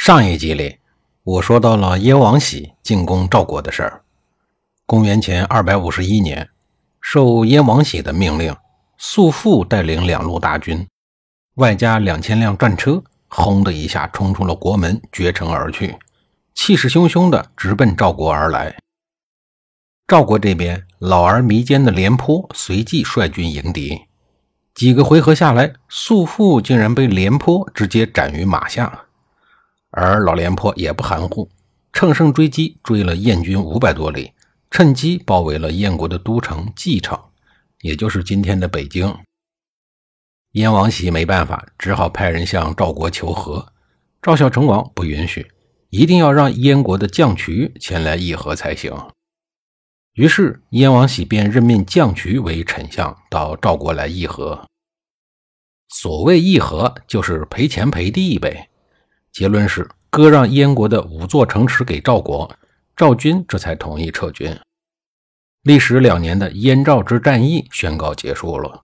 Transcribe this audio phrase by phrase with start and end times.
[0.00, 0.78] 上一集里，
[1.24, 4.04] 我说到了燕王喜进攻赵国的事儿。
[4.86, 6.48] 公元前二百五十一年，
[7.00, 8.56] 受燕王喜的命令，
[8.96, 10.86] 素父带领两路大军，
[11.56, 15.98] 外加两千辆战车，轰的一下冲出了国门，绝城而去，
[16.54, 18.78] 气势汹汹的直奔赵国而来。
[20.06, 24.02] 赵国这边，老而弥坚的廉颇随即率军迎敌，
[24.72, 29.06] 几个回合下来，素父竟然被廉颇直接斩于马下。
[30.00, 31.50] 而老廉颇也不含糊，
[31.92, 34.32] 乘胜追击，追了燕军五百多里，
[34.70, 37.18] 趁机包围了燕国的都城蓟城，
[37.80, 39.12] 也就是今天的北京。
[40.52, 43.72] 燕王喜没办法，只好派人向赵国求和。
[44.22, 45.50] 赵孝成王不允许，
[45.90, 48.92] 一定要让燕国的将渠前来议和才行。
[50.14, 54.64] 于是燕王喜便任命将渠为丞相，到赵国来议和。
[55.88, 58.70] 所谓议和，就是赔钱赔地呗。
[59.38, 62.52] 结论是割让燕国的五座城池给赵国，
[62.96, 64.52] 赵军这才同意撤军。
[65.62, 68.82] 历时两年的燕赵之战役宣告结束了。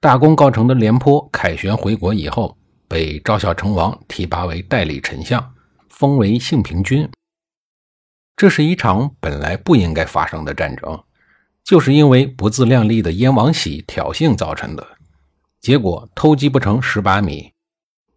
[0.00, 2.56] 大功告成的廉颇凯旋回国以后，
[2.88, 5.54] 被赵孝成王提拔为代理丞相，
[5.90, 7.06] 封为幸平君。
[8.36, 10.98] 这是一场本来不应该发生的战争，
[11.62, 14.96] 就是因为不自量力的燕王喜挑衅造成的。
[15.60, 17.52] 结果偷鸡不成蚀把米。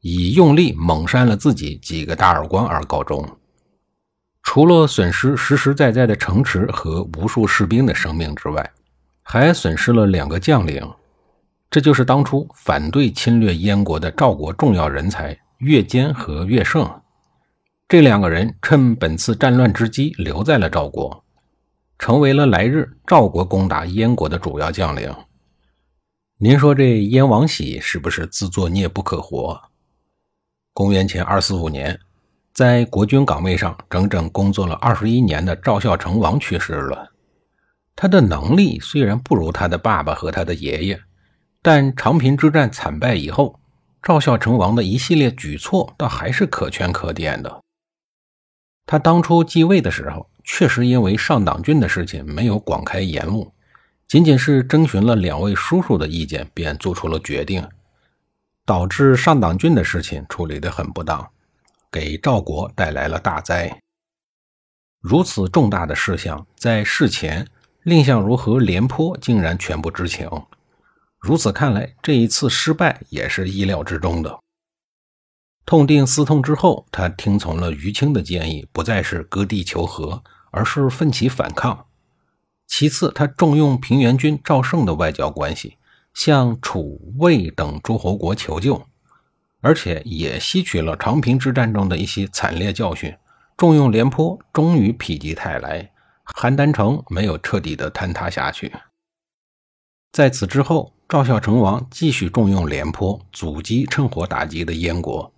[0.02, 3.28] 以用力猛扇了自己几个大耳光而告终。
[4.42, 8.72] 除了损失实实在在的城池和无数士兵的生命之外，
[9.22, 10.90] 还损失了两个将领，
[11.70, 16.90] 这就是当初反对侵略燕国的赵国重要人才乐坚和乐胜。
[17.88, 21.24] 这两个人趁本次战乱之机留在了赵国，
[22.00, 25.14] 成为了来日赵国攻打燕国的主要将领。
[26.38, 29.62] 您说这燕王喜是不是自作孽不可活？
[30.74, 32.00] 公元前二四五年，
[32.54, 37.12] 在国军岗位上整整工作了二十一年的赵孝成王去世了。
[37.96, 41.02] 他的能力虽然不如他的爸爸和他的爷爷，
[41.62, 43.60] 但长平之战惨败以后，
[44.02, 47.62] 赵孝成王的一系列举措倒还是可圈可点的。
[48.86, 53.52] 他当初继位的时候，确实因为上党郡的事情没有广开言路，
[54.08, 57.68] 仅仅是征询了两位叔叔的意见，便做出了决定。
[58.70, 61.32] 导致上党郡的事情处理得很不当，
[61.92, 63.82] 给赵国带来了大灾。
[65.02, 67.48] 如此重大的事项，在事前，
[67.82, 70.30] 蔺相如和廉颇竟然全不知情。
[71.18, 74.38] 如此看来，这一次失败也是意料之中的。
[75.66, 81.88] 痛定思痛之后，他听从了于青的建议，不再是割地求和，而是奋起反抗。
[82.68, 85.79] 其次，他重用平原君赵胜的外交关系。
[86.14, 88.86] 向楚、魏等诸侯国求救，
[89.62, 93.16] 而且也吸取了长平之战中的一些惨烈教训，
[93.56, 95.92] 重用廉颇，终于否极泰来，
[96.36, 98.72] 邯郸城没有彻底的坍塌下去。
[100.12, 105.32] 在此之后，赵孝成王继续重用廉颇，阻击趁火打击的燕国。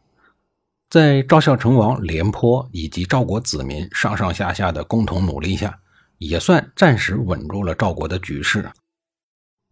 [0.90, 5.80] 在赵孝成王、廉颇以及赵国子民上上下下的共同努力下，
[6.18, 8.70] 也算暂时稳住了赵国的局势。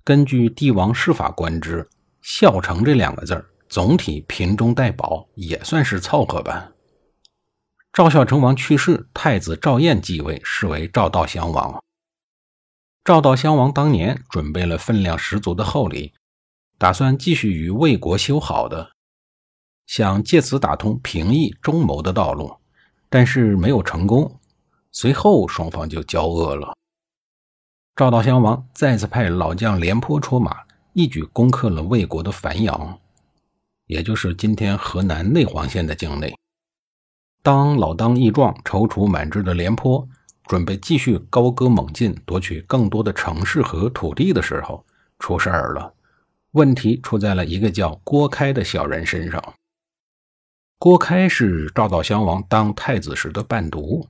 [0.09, 1.87] 根据帝王世法观之，
[2.23, 6.71] 孝成这两个字儿，总体贫中带宝，也算是凑合吧。
[7.93, 11.79] 赵孝成王去世，太子赵彦继位，是为赵悼襄王。
[13.03, 16.11] 赵悼襄王当年准备了分量十足的厚礼，
[16.79, 18.89] 打算继续与魏国修好的，
[19.85, 22.51] 想借此打通平易中牟的道路，
[23.11, 24.39] 但是没有成功。
[24.91, 26.73] 随后双方就交恶了。
[27.99, 30.61] 赵悼襄王再次派老将廉颇出马，
[30.93, 32.97] 一举攻克了魏国的繁阳，
[33.87, 36.33] 也就是今天河南内黄县的境内。
[37.43, 40.07] 当老当益壮、踌躇满志的廉颇
[40.45, 44.85] 准备继续高歌猛进，夺取更多的城市和土地的时候，
[45.19, 45.93] 出事儿了。
[46.51, 49.43] 问题出在了一个叫郭开的小人身上。
[50.77, 54.07] 郭开是赵悼襄王当太子时的伴读，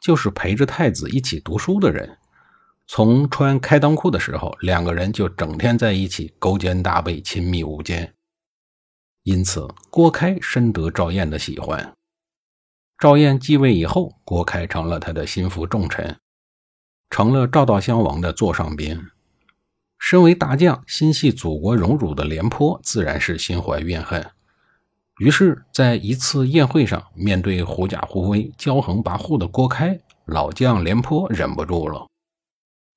[0.00, 2.16] 就是陪着太子一起读书的人。
[2.92, 8.12] 从穿开裆裤的时候，两个人就整天在一起勾肩搭背，亲密无间。
[9.22, 11.92] 因此郭开深得赵燕的喜欢。
[12.98, 16.18] 赵燕继位以后，郭开成了他的心腹重臣，
[17.10, 19.00] 成了赵悼襄王的座上宾。
[20.00, 24.28] 身为大将，心系祖国荣辱的廉颇自然是心怀怨恨。
[25.20, 32.09] 于是，在一次宴会上，面对狐假虎威、骄横跋扈的郭开，老将廉颇忍不住了。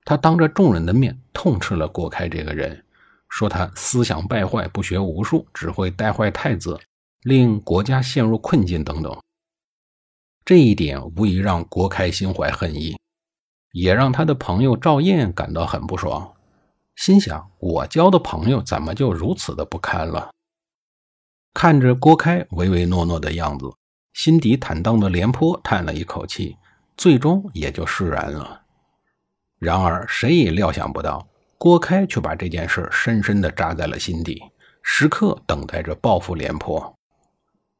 [0.04, 2.84] 他当着众人的面痛斥了郭开这个人，
[3.28, 6.78] 说他思想败坏、不学无术，只会带坏太子，
[7.22, 9.16] 令国家陷入困境等等。
[10.44, 12.96] 这一点无疑让郭开心怀恨意，
[13.72, 16.34] 也让他的朋友赵燕感到很不爽。
[16.96, 20.30] 心想：我交的朋友怎么就如此的不堪了？
[21.54, 23.72] 看着郭开唯唯诺诺的样子，
[24.12, 26.56] 心底坦荡的廉颇叹了一口气，
[26.96, 28.63] 最终也就释然了。
[29.64, 31.26] 然而，谁也料想不到，
[31.58, 34.40] 郭开却把这件事深深的扎在了心底，
[34.82, 36.94] 时刻等待着报复廉颇。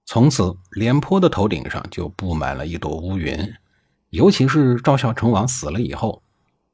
[0.07, 3.55] 从此，廉颇的头顶上就布满了一朵乌云，
[4.11, 6.23] 尤其是赵孝成王死了以后。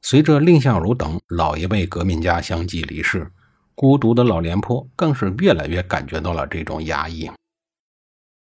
[0.03, 3.31] 随着蔺相如等老一辈革命家相继离世，
[3.75, 7.31] 孤独的老廉颇更是越来越感觉到了这种压抑。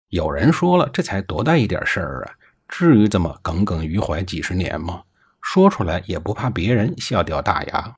[0.09, 2.33] 有人说了，这才多大一点事儿啊，
[2.67, 5.01] 至于这么耿耿于怀几十年吗？
[5.41, 7.95] 说出来也不怕别人笑掉大牙。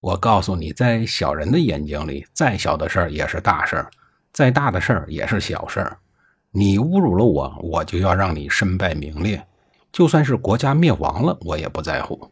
[0.00, 3.90] 我告诉你，在小人的眼睛里，再小的事儿也是大事儿，
[4.32, 5.98] 再大的事儿也是小事儿。
[6.50, 9.46] 你侮辱了我，我就要让你身败名裂，
[9.92, 12.30] 就算是国家灭亡了，我也不在乎。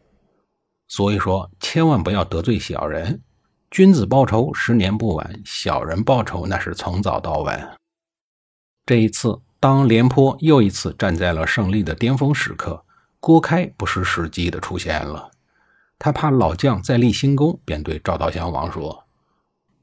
[0.87, 3.21] 所以说，千万不要得罪小人。
[3.69, 7.77] 君子报仇，十年不晚；小人报仇，那是从早到晚。
[8.87, 12.83] 这一次，当廉颇又一次站在了胜利的巅峰时刻，
[13.19, 15.31] 郭开不失时机的出现了。
[15.97, 19.05] 他怕老将再立新功，便对赵悼襄王说：“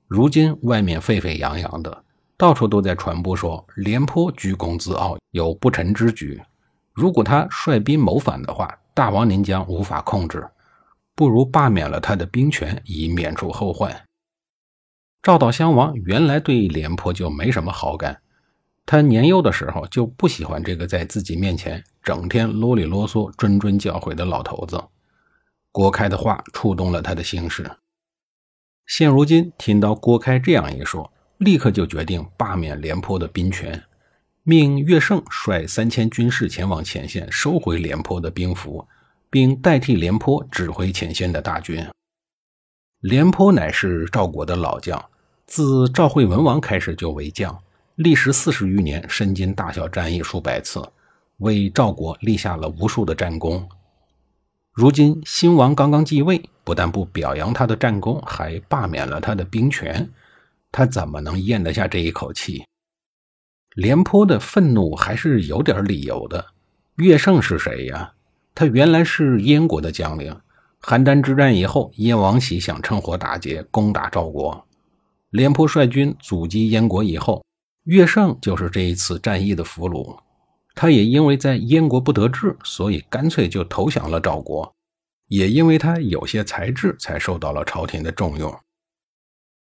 [0.08, 2.04] 如今外面沸沸扬扬的，
[2.36, 6.42] 到处都在传播说廉颇居功自傲，有不臣之举。
[6.92, 10.48] 如果他率兵谋反的话，大王您将无法控制。”
[11.16, 14.04] 不如罢免了他的兵权，以免除后患。
[15.22, 18.20] 赵悼襄王原来对廉颇就没什么好感，
[18.86, 24.82] 他年幼的时候就不喜欢这个在自己面前整天啰里啰嗦、谆谆教诲的老头子。
[25.72, 27.70] 郭开的话触动了他的心事，
[28.86, 33.82] 现如今听到郭开这样一说，立刻就决定罢免廉颇的兵权，
[34.44, 38.86] 命乐胜率三千军士前往前线，收回廉颇的兵符。
[39.28, 41.84] 并代替廉颇指挥前线的大军。
[43.00, 45.04] 廉颇乃是赵国的老将，
[45.46, 47.60] 自赵惠文王开始就为将，
[47.96, 50.86] 历时四十余年，身经大小战役数百次，
[51.38, 53.66] 为赵国立下了无数的战功。
[54.74, 60.06] 如今新王刚刚继位，不但不表扬他的战功，还罢免了他的兵权，
[60.70, 62.66] 他怎么能咽得下这一口气？
[63.74, 66.44] 廉颇的愤怒还是有点理由的。
[66.96, 68.12] 乐胜是谁呀？
[68.54, 70.38] 他原来是燕国的将领，
[70.82, 74.66] 邯郸之战以后，燕王喜想趁火打劫，攻打赵国。
[75.30, 77.42] 廉颇率军阻击燕国以后，
[77.86, 80.16] 乐胜就是这一次战役的俘虏。
[80.74, 84.70] 他也因为在燕国不得志，所以干脆就投降了赵国。
[85.28, 88.54] 也因为他有些才智，才受到了朝廷的重用。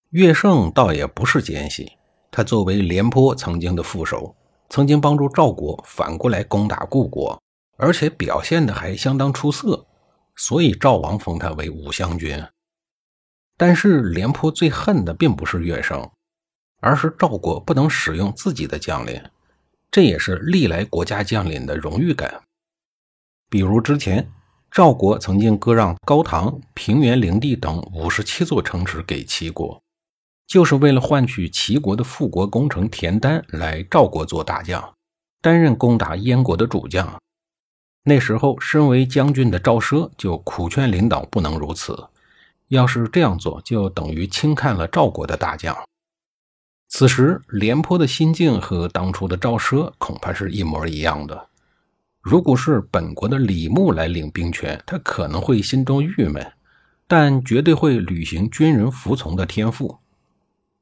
[0.09, 1.93] 乐胜倒也不是奸细，
[2.29, 4.35] 他作为廉颇曾经的副手，
[4.69, 7.41] 曾经帮助赵国反过来攻打故国。
[7.77, 9.85] 而且表现的还相当出色，
[10.35, 12.41] 所以赵王封他为武乡君。
[13.57, 16.09] 但是廉颇最恨的并不是乐胜，
[16.85, 19.19] 而是赵国不能使用自己的将领，
[19.89, 22.43] 这也是历来国家将领的荣誉感。
[23.49, 24.31] 比如之前
[24.69, 29.81] 赵国曾经割让高唐、平原灵地等五十七座城池给齐国，
[30.45, 34.93] 就是为了换取齐国的复国功臣田丹来赵国做大将，
[35.41, 37.19] 担任攻打燕国的主将。
[38.03, 42.09] 那时候，身为将军的赵奢就苦劝领导不能如此，
[42.67, 45.75] 要是这样做，就等于轻看了赵国的大将。
[46.97, 51.49] 此时，廉颇的心境和当初的赵奢恐怕是一模一样的。
[52.21, 56.53] 如果是本国的李牧来领兵权，他可能会心中郁闷，
[57.05, 59.97] 但绝对会履行军人服从的天赋。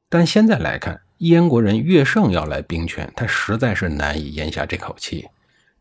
[0.08, 5.26] 但现在来看，燕国人乐胜要来兵权，他实在是难以咽下这口气。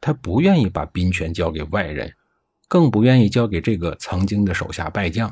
[0.02, 2.12] 他不愿意把兵权交给外人，
[2.68, 5.32] 更不愿意交给这个曾经的手下败将。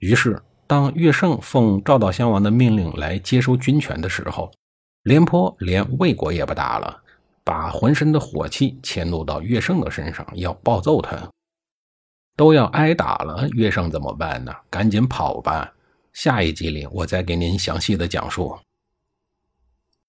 [0.00, 0.38] 于是，
[0.72, 4.50] 当乐胜奉赵悼襄王的命令来接收军权的时候，
[5.02, 7.02] 廉颇连魏国也不打了，
[7.44, 11.28] 把浑身的火气迁怒到乐胜的身上，要暴揍他。
[12.38, 14.54] 都要挨打了，乐胜怎么办呢？
[14.70, 15.70] 赶紧跑吧！
[16.14, 18.58] 下一集里，我再给您详细的讲述。